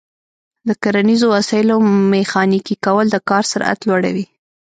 د 0.67 0.69
کرنیزو 0.83 1.25
وسایلو 1.35 1.75
میخانیکي 2.11 2.75
کول 2.85 3.05
د 3.11 3.17
کار 3.29 3.43
سرعت 3.51 3.79
لوړوي. 3.87 4.25